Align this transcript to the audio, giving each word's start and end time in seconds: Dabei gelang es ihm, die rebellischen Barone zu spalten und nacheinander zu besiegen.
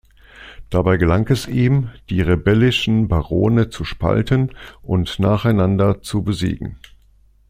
Dabei 0.71 0.97
gelang 0.97 1.27
es 1.29 1.45
ihm, 1.47 1.91
die 2.09 2.21
rebellischen 2.21 3.07
Barone 3.07 3.69
zu 3.69 3.83
spalten 3.83 4.49
und 4.81 5.19
nacheinander 5.19 6.01
zu 6.01 6.23
besiegen. 6.23 6.79